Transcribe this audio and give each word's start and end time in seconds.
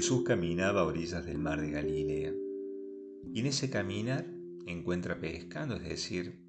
Jesús 0.00 0.22
caminaba 0.22 0.80
a 0.80 0.86
orillas 0.86 1.26
del 1.26 1.36
mar 1.36 1.60
de 1.60 1.72
Galilea 1.72 2.32
y 3.34 3.40
en 3.40 3.44
ese 3.44 3.68
caminar 3.68 4.26
encuentra 4.66 5.20
pescando, 5.20 5.76
es 5.76 5.86
decir, 5.86 6.40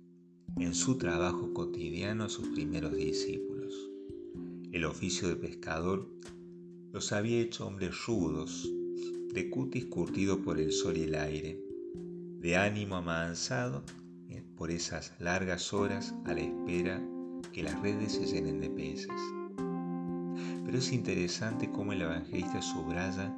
en 0.57 0.73
su 0.73 0.97
trabajo 0.97 1.53
cotidiano 1.53 2.23
a 2.23 2.29
sus 2.29 2.47
primeros 2.47 2.95
discípulos. 2.95 3.73
El 4.71 4.85
oficio 4.85 5.27
de 5.27 5.35
pescador 5.35 6.07
los 6.93 7.11
había 7.11 7.41
hecho 7.41 7.67
hombres 7.67 7.93
rudos, 8.07 8.71
de 9.33 9.49
cutis 9.49 9.83
curtido 9.87 10.41
por 10.41 10.57
el 10.57 10.71
sol 10.71 10.95
y 10.95 11.01
el 11.01 11.15
aire, 11.15 11.61
de 12.39 12.55
ánimo 12.55 12.95
amansado 12.95 13.83
por 14.55 14.71
esas 14.71 15.13
largas 15.19 15.73
horas 15.73 16.15
a 16.23 16.33
la 16.33 16.39
espera 16.39 17.05
que 17.51 17.63
las 17.63 17.77
redes 17.81 18.13
se 18.13 18.27
llenen 18.27 18.61
de 18.61 18.69
peces. 18.69 19.11
Pero 20.71 20.79
es 20.79 20.93
interesante 20.93 21.69
cómo 21.69 21.91
el 21.91 22.01
evangelista 22.01 22.61
subraya 22.61 23.37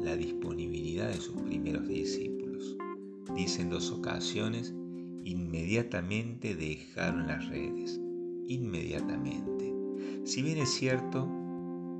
la 0.00 0.14
disponibilidad 0.14 1.08
de 1.08 1.20
sus 1.20 1.34
primeros 1.42 1.88
discípulos. 1.88 2.76
Dice 3.34 3.62
en 3.62 3.70
dos 3.70 3.90
ocasiones, 3.90 4.72
inmediatamente 5.24 6.54
dejaron 6.54 7.26
las 7.26 7.48
redes. 7.48 8.00
Inmediatamente. 8.46 9.74
Si 10.22 10.40
bien 10.40 10.58
es 10.58 10.68
cierto, 10.68 11.28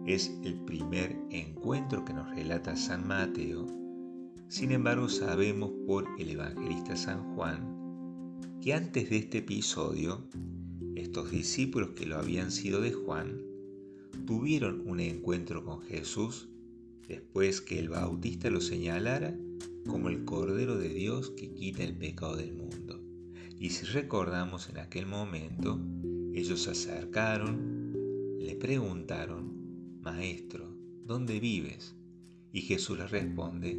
es 0.07 0.39
el 0.45 0.55
primer 0.61 1.19
encuentro 1.31 2.05
que 2.05 2.15
nos 2.15 2.31
relata 2.31 2.77
San 2.77 3.05
Mateo, 3.05 3.67
sin 4.47 4.71
embargo 4.71 5.09
sabemos 5.09 5.73
por 5.89 6.07
el 6.21 6.31
evangelista 6.31 6.95
San 6.95 7.35
Juan 7.35 8.39
que 8.61 8.75
antes 8.75 9.11
de 9.11 9.17
este 9.17 9.39
episodio, 9.39 10.29
estos 10.95 11.33
discípulos 11.33 11.91
que 11.97 12.07
lo 12.07 12.17
habían 12.17 12.53
sido 12.53 12.81
de 12.81 12.93
Juan, 12.93 13.48
tuvieron 14.29 14.83
un 14.87 15.01
encuentro 15.01 15.65
con 15.65 15.81
Jesús 15.81 16.51
después 17.09 17.63
que 17.63 17.79
el 17.79 17.89
Bautista 17.89 18.51
lo 18.51 18.61
señalara 18.61 19.35
como 19.87 20.11
el 20.11 20.27
Cordero 20.27 20.77
de 20.77 20.91
Dios 20.91 21.31
que 21.31 21.51
quita 21.55 21.83
el 21.83 21.97
pecado 21.97 22.37
del 22.37 22.53
mundo. 22.53 23.01
Y 23.59 23.71
si 23.71 23.87
recordamos 23.87 24.69
en 24.69 24.81
aquel 24.81 25.07
momento, 25.07 25.81
ellos 26.35 26.65
se 26.65 26.73
acercaron, 26.73 28.37
le 28.39 28.55
preguntaron, 28.57 30.03
Maestro, 30.03 30.77
¿dónde 31.07 31.41
vives? 31.41 31.97
Y 32.53 32.61
Jesús 32.61 32.99
les 32.99 33.11
responde, 33.11 33.79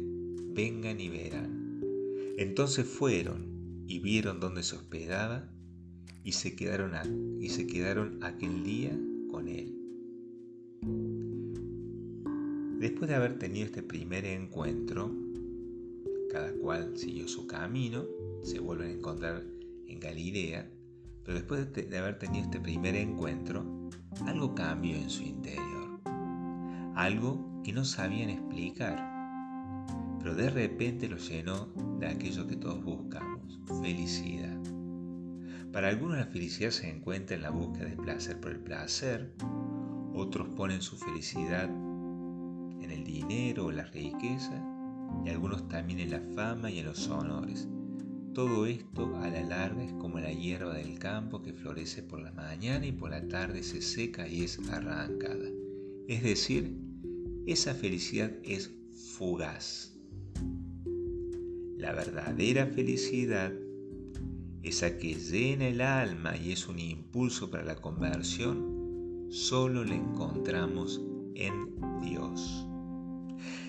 vengan 0.52 1.00
y 1.00 1.10
verán. 1.10 1.80
Entonces 2.38 2.88
fueron 2.88 3.84
y 3.86 4.00
vieron 4.00 4.40
dónde 4.40 4.64
se 4.64 4.74
hospedaba 4.74 5.48
y 6.24 6.32
se 6.32 6.56
quedaron, 6.56 7.40
y 7.40 7.50
se 7.50 7.68
quedaron 7.68 8.18
aquel 8.24 8.64
día 8.64 8.98
con 9.30 9.46
él. 9.46 9.79
Después 12.78 13.08
de 13.08 13.14
haber 13.14 13.38
tenido 13.38 13.66
este 13.66 13.82
primer 13.82 14.24
encuentro, 14.24 15.14
cada 16.30 16.52
cual 16.54 16.96
siguió 16.96 17.28
su 17.28 17.46
camino, 17.46 18.04
se 18.42 18.58
vuelven 18.58 18.88
a 18.88 18.94
encontrar 18.94 19.44
en 19.86 20.00
Galilea, 20.00 20.70
pero 21.24 21.38
después 21.38 21.72
de 21.72 21.98
haber 21.98 22.18
tenido 22.18 22.44
este 22.44 22.60
primer 22.60 22.96
encuentro, 22.96 23.90
algo 24.26 24.54
cambió 24.54 24.96
en 24.96 25.10
su 25.10 25.22
interior, 25.22 26.00
algo 26.94 27.60
que 27.62 27.72
no 27.72 27.84
sabían 27.84 28.30
explicar, 28.30 29.86
pero 30.18 30.34
de 30.34 30.50
repente 30.50 31.08
lo 31.08 31.16
llenó 31.18 31.68
de 31.98 32.06
aquello 32.06 32.46
que 32.46 32.56
todos 32.56 32.82
buscamos, 32.82 33.60
felicidad. 33.82 34.58
Para 35.72 35.88
algunos 35.88 36.18
la 36.18 36.26
felicidad 36.26 36.70
se 36.70 36.88
encuentra 36.88 37.36
en 37.36 37.42
la 37.42 37.50
búsqueda 37.50 37.88
de 37.88 37.96
placer 37.96 38.40
por 38.40 38.50
el 38.50 38.60
placer, 38.60 39.34
otros 40.14 40.48
ponen 40.48 40.82
su 40.82 40.96
felicidad 40.96 41.68
en 41.68 42.90
el 42.90 43.04
dinero 43.04 43.66
o 43.66 43.72
la 43.72 43.84
riqueza, 43.84 44.62
y 45.24 45.28
algunos 45.28 45.68
también 45.68 46.00
en 46.00 46.10
la 46.10 46.20
fama 46.34 46.70
y 46.70 46.78
en 46.78 46.86
los 46.86 47.08
honores. 47.08 47.68
Todo 48.34 48.66
esto 48.66 49.16
a 49.16 49.28
la 49.28 49.42
larga 49.42 49.82
es 49.82 49.92
como 49.94 50.20
la 50.20 50.32
hierba 50.32 50.74
del 50.74 50.98
campo 50.98 51.42
que 51.42 51.52
florece 51.52 52.02
por 52.02 52.20
la 52.20 52.30
mañana 52.30 52.86
y 52.86 52.92
por 52.92 53.10
la 53.10 53.26
tarde 53.26 53.62
se 53.62 53.82
seca 53.82 54.28
y 54.28 54.42
es 54.42 54.58
arrancada. 54.70 55.48
Es 56.06 56.22
decir, 56.22 56.76
esa 57.46 57.74
felicidad 57.74 58.32
es 58.44 58.70
fugaz. 59.16 59.96
La 61.76 61.92
verdadera 61.92 62.66
felicidad, 62.66 63.52
esa 64.62 64.96
que 64.98 65.14
llena 65.14 65.66
el 65.66 65.80
alma 65.80 66.36
y 66.36 66.52
es 66.52 66.68
un 66.68 66.78
impulso 66.78 67.50
para 67.50 67.64
la 67.64 67.76
conversión, 67.76 68.69
solo 69.30 69.84
la 69.84 69.94
encontramos 69.94 71.00
en 71.36 71.70
Dios. 72.02 72.66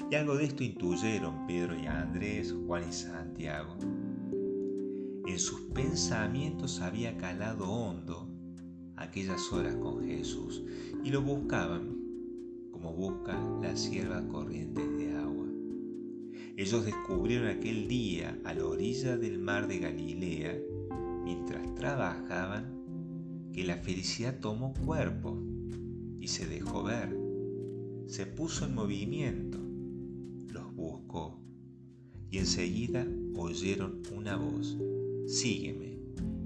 Y 0.09 0.15
algo 0.15 0.35
de 0.35 0.45
esto 0.45 0.63
intuyeron 0.63 1.45
Pedro 1.45 1.79
y 1.79 1.85
Andrés, 1.85 2.53
Juan 2.65 2.89
y 2.89 2.91
Santiago. 2.91 3.75
En 5.27 5.37
sus 5.37 5.61
pensamientos 5.73 6.81
había 6.81 7.15
calado 7.15 7.69
hondo 7.71 8.27
aquellas 8.95 9.53
horas 9.53 9.75
con 9.75 10.03
Jesús 10.03 10.63
y 11.03 11.11
lo 11.11 11.21
buscaban 11.21 11.95
como 12.71 12.93
busca 12.93 13.39
la 13.61 13.77
sierva 13.77 14.27
corrientes 14.27 14.97
de 14.97 15.15
agua. 15.15 15.45
Ellos 16.57 16.85
descubrieron 16.85 17.47
aquel 17.47 17.87
día 17.87 18.37
a 18.45 18.55
la 18.55 18.65
orilla 18.65 19.15
del 19.15 19.37
mar 19.37 19.67
de 19.67 19.77
Galilea, 19.77 20.59
mientras 21.23 21.73
trabajaban, 21.75 22.81
que 23.53 23.63
la 23.63 23.77
felicidad 23.77 24.39
tomó 24.39 24.73
cuerpo 24.85 25.50
y 26.21 26.27
se 26.27 26.45
dejó 26.45 26.83
ver, 26.83 27.17
se 28.07 28.25
puso 28.25 28.65
en 28.65 28.75
movimiento 28.75 29.61
buscó 30.81 31.39
y 32.29 32.37
enseguida 32.37 33.05
oyeron 33.35 34.01
una 34.15 34.35
voz, 34.37 34.77
sígueme 35.27 35.99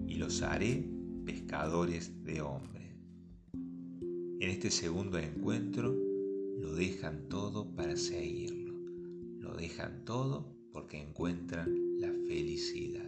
y 0.07 0.15
los 0.15 0.41
haré 0.41 0.89
pescadores 1.25 2.23
de 2.23 2.41
hombres. 2.41 2.91
En 3.53 4.49
este 4.49 4.71
segundo 4.71 5.17
encuentro 5.17 5.95
lo 6.59 6.75
dejan 6.75 7.29
todo 7.29 7.73
para 7.75 7.95
seguirlo, 7.95 8.73
lo 9.39 9.55
dejan 9.55 10.03
todo 10.05 10.55
porque 10.71 11.01
encuentran 11.01 11.99
la 11.99 12.11
felicidad. 12.27 13.07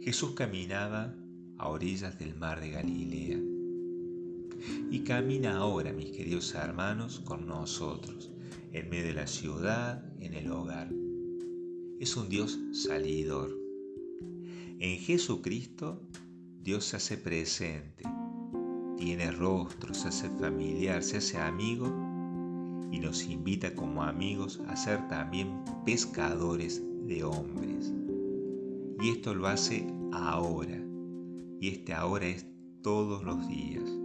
Jesús 0.00 0.32
caminaba 0.32 1.14
a 1.56 1.68
orillas 1.68 2.18
del 2.18 2.34
mar 2.36 2.60
de 2.60 2.70
Galilea 2.70 3.47
y 4.90 5.00
camina 5.00 5.58
ahora, 5.58 5.92
mis 5.92 6.10
queridos 6.10 6.54
hermanos, 6.54 7.20
con 7.20 7.46
nosotros, 7.46 8.30
en 8.72 8.88
medio 8.90 9.06
de 9.06 9.14
la 9.14 9.26
ciudad, 9.26 10.04
en 10.20 10.34
el 10.34 10.50
hogar. 10.50 10.90
Es 12.00 12.16
un 12.16 12.28
Dios 12.28 12.58
salidor. 12.72 13.56
En 14.78 14.98
Jesucristo, 14.98 16.02
Dios 16.62 16.84
se 16.84 16.96
hace 16.96 17.16
presente, 17.16 18.04
tiene 18.96 19.30
rostro, 19.30 19.94
se 19.94 20.08
hace 20.08 20.30
familiar, 20.38 21.02
se 21.02 21.18
hace 21.18 21.38
amigo 21.38 21.86
y 22.92 22.98
nos 23.00 23.24
invita 23.24 23.74
como 23.74 24.02
amigos 24.02 24.60
a 24.68 24.76
ser 24.76 25.06
también 25.08 25.62
pescadores 25.84 26.82
de 27.06 27.24
hombres. 27.24 27.92
Y 29.00 29.10
esto 29.10 29.34
lo 29.34 29.46
hace 29.46 29.86
ahora. 30.12 30.84
Y 31.60 31.68
este 31.68 31.94
ahora 31.94 32.26
es 32.26 32.46
todos 32.82 33.24
los 33.24 33.48
días. 33.48 33.97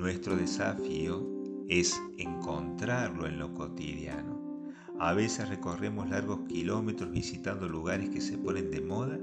Nuestro 0.00 0.34
desafío 0.34 1.28
es 1.68 2.00
encontrarlo 2.16 3.26
en 3.26 3.38
lo 3.38 3.52
cotidiano. 3.52 4.72
A 4.98 5.12
veces 5.12 5.50
recorremos 5.50 6.08
largos 6.08 6.40
kilómetros 6.48 7.10
visitando 7.10 7.68
lugares 7.68 8.08
que 8.08 8.22
se 8.22 8.38
ponen 8.38 8.70
de 8.70 8.80
moda 8.80 9.20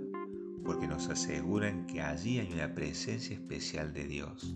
porque 0.63 0.87
nos 0.87 1.09
aseguran 1.09 1.87
que 1.87 1.99
allí 2.01 2.37
hay 2.37 2.53
una 2.53 2.75
presencia 2.75 3.35
especial 3.35 3.91
de 3.91 4.05
Dios. 4.05 4.55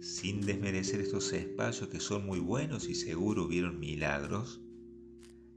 Sin 0.00 0.40
desmerecer 0.40 1.02
estos 1.02 1.34
espacios 1.34 1.90
que 1.90 2.00
son 2.00 2.24
muy 2.24 2.40
buenos 2.40 2.88
y 2.88 2.94
seguro 2.94 3.44
hubieron 3.44 3.78
milagros, 3.78 4.62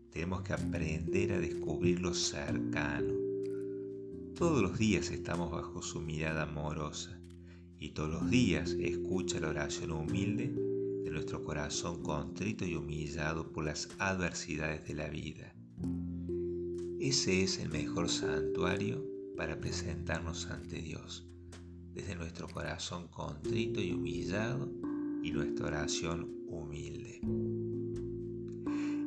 tenemos 0.09 0.41
que 0.41 0.51
aprender 0.51 1.31
a 1.31 1.39
descubrir 1.39 2.01
lo 2.01 2.13
cercano. 2.13 3.13
Todos 4.35 4.61
los 4.61 4.77
días 4.77 5.09
estamos 5.09 5.51
bajo 5.51 5.81
su 5.81 6.01
mirada 6.01 6.44
amorosa 6.44 7.20
y 7.81 7.89
todos 7.89 8.11
los 8.11 8.29
días 8.29 8.77
escucha 8.79 9.39
la 9.39 9.49
oración 9.49 9.91
humilde 9.91 10.53
de 11.03 11.09
nuestro 11.09 11.43
corazón 11.43 12.03
contrito 12.03 12.63
y 12.63 12.75
humillado 12.75 13.51
por 13.51 13.65
las 13.65 13.89
adversidades 13.97 14.87
de 14.87 14.93
la 14.93 15.09
vida. 15.09 15.55
Ese 16.99 17.41
es 17.41 17.57
el 17.57 17.69
mejor 17.69 18.07
santuario 18.07 19.03
para 19.35 19.59
presentarnos 19.59 20.45
ante 20.51 20.79
Dios, 20.79 21.25
desde 21.95 22.15
nuestro 22.15 22.47
corazón 22.47 23.07
contrito 23.07 23.81
y 23.81 23.93
humillado 23.93 24.71
y 25.23 25.31
nuestra 25.31 25.65
oración 25.65 26.29
humilde. 26.47 27.19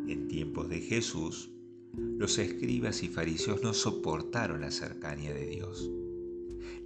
En 0.09 0.27
tiempos 0.27 0.69
de 0.69 0.81
Jesús, 0.81 1.49
los 1.93 2.39
escribas 2.39 3.05
y 3.05 3.09
fariseos 3.09 3.63
no 3.63 3.73
soportaron 3.73 4.63
la 4.63 4.73
cercanía 4.73 5.33
de 5.33 5.47
Dios 5.47 5.89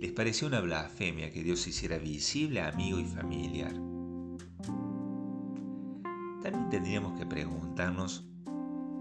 les 0.01 0.13
pareció 0.13 0.49
una 0.49 0.61
blasfemia 0.61 1.31
que 1.31 1.43
Dios 1.43 1.67
hiciera 1.67 1.99
visible, 1.99 2.61
amigo 2.61 2.99
y 2.99 3.05
familiar. 3.05 3.75
también 6.43 6.69
tendríamos 6.71 7.19
que 7.19 7.27
preguntarnos 7.27 8.25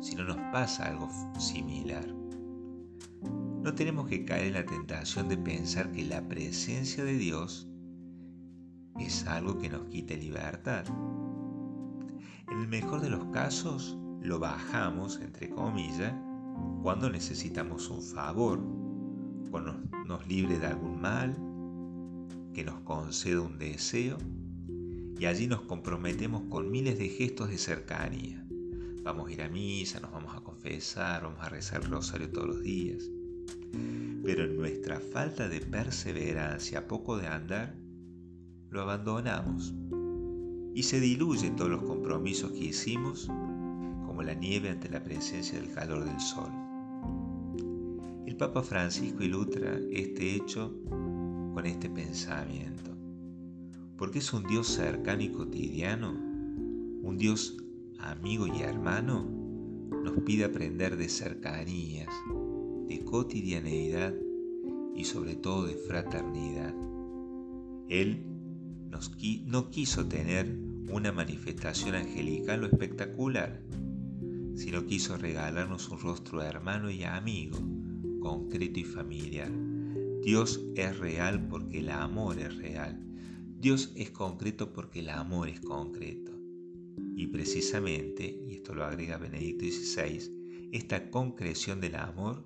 si 0.02 0.16
no 0.16 0.24
nos 0.24 0.38
pasa 0.52 0.88
algo 0.88 1.10
similar. 1.40 2.06
No 3.62 3.74
tenemos 3.74 4.08
que 4.08 4.26
caer 4.26 4.48
en 4.48 4.54
la 4.54 4.66
tentación 4.66 5.28
de 5.28 5.38
pensar 5.38 5.92
que 5.92 6.06
la 6.06 6.28
presencia 6.28 7.04
de 7.04 7.18
Dios 7.18 7.68
es 9.00 9.26
algo 9.28 9.58
que 9.60 9.70
nos 9.70 9.86
quite 9.88 10.18
libertad. 10.18 10.86
En 12.50 12.60
el 12.60 12.68
mejor 12.68 13.02
de 13.02 13.10
los 13.10 13.26
casos, 13.26 13.98
lo 14.22 14.40
bajamos, 14.40 15.20
entre 15.20 15.50
comillas, 15.50 16.14
cuando 16.82 17.10
necesitamos 17.10 17.90
un 17.90 18.02
favor, 18.02 18.60
nos 20.06 20.28
libre 20.28 20.60
de 20.60 20.68
algún 20.68 21.02
mal, 21.02 21.36
que 22.54 22.64
nos 22.64 22.80
conceda 22.82 23.42
un 23.42 23.58
deseo, 23.58 24.18
y 25.20 25.26
allí 25.26 25.48
nos 25.48 25.62
comprometemos 25.62 26.44
con 26.50 26.70
miles 26.70 26.98
de 26.98 27.10
gestos 27.10 27.50
de 27.50 27.58
cercanía. 27.58 28.46
Vamos 29.04 29.30
a 29.30 29.32
ir 29.32 29.42
a 29.42 29.50
misa, 29.50 30.00
nos 30.00 30.12
vamos 30.12 30.36
a 30.36 30.42
confesar, 30.42 31.24
vamos 31.24 31.40
a 31.42 31.50
rezar 31.50 31.82
el 31.84 31.92
rosario 31.92 32.30
todos 32.30 32.48
los 32.48 32.62
días. 32.62 33.10
Pero 34.24 34.44
en 34.44 34.58
nuestra 34.58 35.00
falta 35.00 35.48
de 35.48 35.62
perseverancia, 35.62 36.88
poco 36.88 37.18
de 37.18 37.28
andar, 37.28 37.76
lo 38.70 38.82
abandonamos 38.82 39.74
y 40.76 40.84
se 40.84 41.00
diluyen 41.00 41.56
todos 41.56 41.72
los 41.72 41.84
compromisos 41.84 42.52
que 42.52 42.66
hicimos 42.66 43.28
como 44.06 44.22
la 44.22 44.34
nieve 44.34 44.70
ante 44.70 44.90
la 44.90 45.04
presencia 45.04 45.60
del 45.60 45.72
calor 45.74 46.04
del 46.06 46.20
sol. 46.20 46.67
Papa 48.38 48.62
Francisco 48.62 49.24
ilustra 49.24 49.80
este 49.92 50.36
hecho 50.36 50.72
con 50.86 51.66
este 51.66 51.90
pensamiento, 51.90 52.92
porque 53.98 54.20
es 54.20 54.32
un 54.32 54.44
Dios 54.44 54.68
cercano 54.68 55.24
y 55.24 55.30
cotidiano, 55.30 56.12
un 56.12 57.18
Dios 57.18 57.58
amigo 57.98 58.46
y 58.46 58.62
hermano, 58.62 59.28
nos 60.04 60.20
pide 60.20 60.46
aprender 60.46 60.98
de 60.98 61.10
cercanías, 61.10 62.14
de 62.88 63.04
cotidianeidad 63.04 64.14
y 64.96 65.04
sobre 65.06 65.36
todo 65.36 65.66
de 65.66 65.74
fraternidad. 65.74 66.76
Él 67.90 68.24
no 69.48 69.72
quiso 69.72 70.06
tener 70.06 70.60
una 70.92 71.12
manifestación 71.12 71.96
angelical 71.96 72.64
o 72.64 72.68
espectacular, 72.68 73.64
sino 74.54 74.86
quiso 74.86 75.18
regalarnos 75.18 75.90
un 75.90 76.00
rostro 76.00 76.44
hermano 76.44 76.92
y 76.92 77.04
amigo, 77.04 77.58
concreto 78.20 78.80
y 78.80 78.84
familiar. 78.84 79.52
Dios 80.22 80.62
es 80.76 80.98
real 81.00 81.48
porque 81.48 81.80
el 81.80 81.90
amor 81.90 82.40
es 82.40 82.56
real. 82.58 83.00
Dios 83.60 83.92
es 83.96 84.12
concreto 84.12 84.74
porque 84.74 85.00
el 85.00 85.10
amor 85.10 85.50
es 85.50 85.60
concreto. 85.62 86.34
Y 87.16 87.28
precisamente, 87.28 88.44
y 88.48 88.56
esto 88.56 88.76
lo 88.76 88.84
agrega 88.84 89.18
Benedicto 89.18 89.66
XVI, 89.66 90.70
esta 90.72 91.10
concreción 91.10 91.80
del 91.80 91.96
amor 91.96 92.46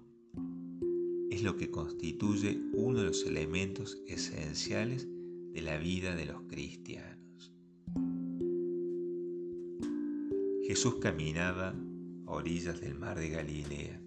es 1.29 1.44
lo 1.44 1.57
que 1.57 1.71
constituye 1.71 2.62
uno 2.74 3.00
de 3.00 3.06
los 3.06 3.25
elementos 3.25 4.01
esenciales 4.07 5.07
de 5.53 5.62
la 5.62 5.77
vida 5.77 6.15
de 6.15 6.25
los 6.25 6.44
cristianos. 6.44 7.51
Jesús 10.67 10.95
caminaba 11.01 11.75
a 12.27 12.31
orillas 12.31 12.79
del 12.79 12.95
mar 12.95 13.17
de 13.17 13.29
Galilea 13.29 14.01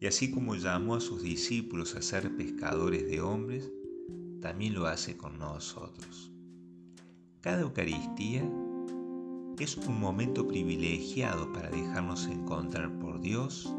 y 0.00 0.06
así 0.06 0.30
como 0.30 0.54
llamó 0.54 0.96
a 0.96 1.00
sus 1.00 1.22
discípulos 1.22 1.94
a 1.94 2.02
ser 2.02 2.36
pescadores 2.36 3.06
de 3.06 3.20
hombres, 3.20 3.70
también 4.40 4.74
lo 4.74 4.86
hace 4.86 5.16
con 5.16 5.38
nosotros. 5.38 6.30
Cada 7.40 7.62
Eucaristía 7.62 8.48
es 9.58 9.76
un 9.78 9.98
momento 9.98 10.46
privilegiado 10.46 11.52
para 11.52 11.70
dejarnos 11.70 12.26
encontrar 12.26 12.98
por 12.98 13.20
Dios 13.20 13.72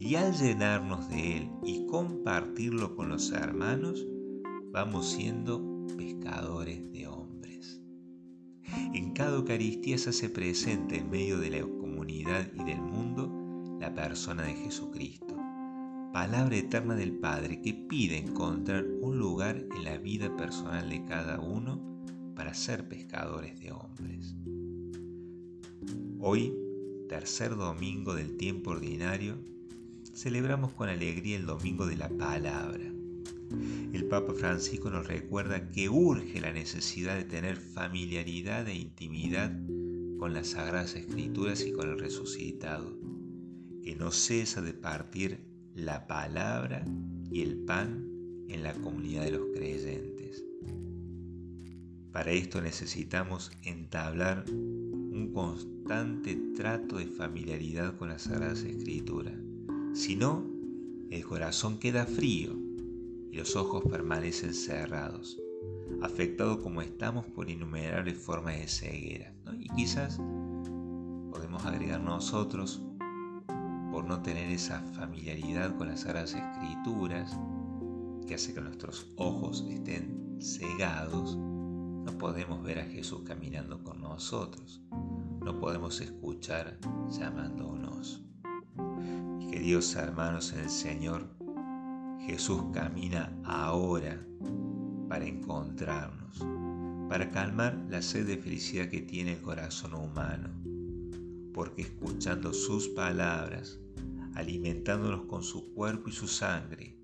y 0.00 0.16
al 0.16 0.34
llenarnos 0.34 1.08
de 1.08 1.38
Él 1.38 1.50
y 1.64 1.86
compartirlo 1.86 2.96
con 2.96 3.08
los 3.10 3.30
hermanos, 3.30 4.04
vamos 4.72 5.10
siendo 5.10 5.86
pescadores 5.96 6.90
de 6.92 7.06
hombres. 7.06 7.80
En 8.92 9.12
cada 9.12 9.36
Eucaristía 9.36 9.98
se 9.98 10.10
hace 10.10 10.28
presente 10.28 10.98
en 10.98 11.10
medio 11.10 11.38
de 11.38 11.50
la 11.50 11.60
comunidad 11.60 12.50
y 12.54 12.64
del 12.64 12.82
mundo 12.82 13.30
la 13.80 13.94
persona 13.94 14.44
de 14.44 14.54
Jesucristo, 14.54 15.36
palabra 16.14 16.56
eterna 16.56 16.94
del 16.94 17.12
Padre 17.12 17.60
que 17.60 17.74
pide 17.74 18.16
encontrar 18.16 18.86
un 19.02 19.18
lugar 19.18 19.66
en 19.76 19.84
la 19.84 19.98
vida 19.98 20.34
personal 20.34 20.88
de 20.88 21.04
cada 21.04 21.38
uno 21.40 21.82
para 22.34 22.54
ser 22.54 22.88
pescadores 22.88 23.60
de 23.60 23.72
hombres. 23.72 24.34
Hoy, 26.20 26.54
tercer 27.10 27.54
domingo 27.56 28.14
del 28.14 28.38
tiempo 28.38 28.70
ordinario, 28.70 29.36
celebramos 30.14 30.72
con 30.72 30.88
alegría 30.88 31.36
el 31.36 31.44
domingo 31.44 31.84
de 31.84 31.96
la 31.96 32.08
palabra 32.08 32.94
el 33.92 34.06
Papa 34.06 34.34
Francisco 34.34 34.90
nos 34.90 35.06
recuerda 35.06 35.70
que 35.70 35.88
urge 35.88 36.40
la 36.40 36.52
necesidad 36.52 37.16
de 37.16 37.24
tener 37.24 37.56
familiaridad 37.56 38.66
e 38.66 38.74
intimidad 38.74 39.52
con 40.18 40.32
las 40.32 40.48
Sagradas 40.48 40.96
Escrituras 40.96 41.64
y 41.64 41.72
con 41.72 41.88
el 41.88 41.98
resucitado, 41.98 42.98
que 43.82 43.94
no 43.94 44.10
cesa 44.10 44.62
de 44.62 44.74
partir 44.74 45.53
la 45.74 46.06
palabra 46.06 46.84
y 47.30 47.42
el 47.42 47.56
pan 47.64 48.04
en 48.48 48.62
la 48.62 48.72
comunidad 48.74 49.24
de 49.24 49.32
los 49.32 49.46
creyentes. 49.54 50.44
Para 52.12 52.30
esto 52.30 52.60
necesitamos 52.60 53.50
entablar 53.64 54.44
un 54.48 55.32
constante 55.34 56.36
trato 56.56 56.98
de 56.98 57.06
familiaridad 57.06 57.96
con 57.96 58.08
las 58.08 58.22
Sagradas 58.22 58.62
Escrituras. 58.62 59.34
Si 59.94 60.14
no, 60.14 60.44
el 61.10 61.24
corazón 61.24 61.78
queda 61.78 62.06
frío 62.06 62.56
y 63.32 63.36
los 63.36 63.56
ojos 63.56 63.82
permanecen 63.90 64.54
cerrados, 64.54 65.40
afectados 66.02 66.58
como 66.58 66.82
estamos 66.82 67.26
por 67.26 67.50
innumerables 67.50 68.16
formas 68.16 68.58
de 68.58 68.68
ceguera. 68.68 69.34
Y 69.58 69.68
quizás 69.70 70.20
podemos 71.32 71.64
agregar 71.64 72.00
nosotros, 72.00 72.80
por 73.94 74.04
no 74.04 74.20
tener 74.22 74.50
esa 74.50 74.80
familiaridad 74.80 75.76
con 75.76 75.86
las 75.86 76.00
Sagradas 76.00 76.34
Escrituras, 76.34 77.38
que 78.26 78.34
hace 78.34 78.52
que 78.52 78.60
nuestros 78.60 79.06
ojos 79.18 79.64
estén 79.70 80.36
cegados, 80.42 81.36
no 81.36 82.18
podemos 82.18 82.60
ver 82.64 82.80
a 82.80 82.86
Jesús 82.86 83.22
caminando 83.24 83.84
con 83.84 84.00
nosotros, 84.00 84.82
no 84.90 85.60
podemos 85.60 86.00
escuchar 86.00 86.76
llamándonos. 87.08 88.20
Y 89.38 89.46
queridos 89.46 89.94
hermanos 89.94 90.52
en 90.54 90.58
el 90.64 90.70
Señor, 90.70 91.28
Jesús 92.18 92.64
camina 92.72 93.32
ahora 93.44 94.20
para 95.08 95.24
encontrarnos, 95.24 96.44
para 97.08 97.30
calmar 97.30 97.78
la 97.88 98.02
sed 98.02 98.26
de 98.26 98.38
felicidad 98.38 98.88
que 98.88 99.02
tiene 99.02 99.34
el 99.34 99.40
corazón 99.40 99.94
humano, 99.94 100.48
porque 101.52 101.82
escuchando 101.82 102.52
sus 102.52 102.88
palabras, 102.88 103.78
alimentándonos 104.34 105.26
con 105.26 105.42
su 105.42 105.72
cuerpo 105.74 106.08
y 106.08 106.12
su 106.12 106.28
sangre, 106.28 106.98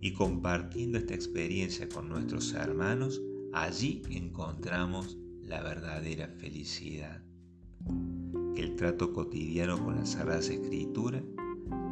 y 0.00 0.12
compartiendo 0.12 0.98
esta 0.98 1.14
experiencia 1.14 1.88
con 1.88 2.08
nuestros 2.08 2.54
hermanos, 2.54 3.20
allí 3.52 4.02
encontramos 4.10 5.18
la 5.42 5.62
verdadera 5.62 6.28
felicidad. 6.28 7.22
Que 8.54 8.62
el 8.62 8.76
trato 8.76 9.12
cotidiano 9.12 9.82
con 9.82 9.96
las 9.96 10.10
Sagradas 10.10 10.48
Escrituras 10.48 11.22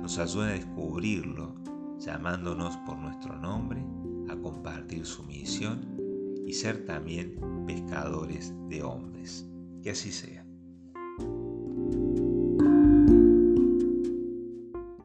nos 0.01 0.19
ayude 0.19 0.47
a 0.47 0.55
descubrirlo 0.55 1.55
llamándonos 1.99 2.77
por 2.79 2.97
nuestro 2.99 3.39
nombre 3.39 3.85
a 4.29 4.37
compartir 4.37 5.05
su 5.05 5.23
misión 5.25 5.99
y 6.47 6.53
ser 6.55 6.87
también 6.87 7.37
pescadores 7.67 8.55
de 8.69 8.83
hombres. 8.83 9.47
Que 9.83 9.91
así 9.91 10.13
sea. 10.13 10.48